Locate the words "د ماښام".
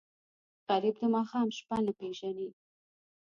1.01-1.47